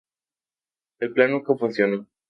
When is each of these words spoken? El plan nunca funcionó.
El 0.97 1.13
plan 1.13 1.29
nunca 1.29 1.55
funcionó. 1.55 2.07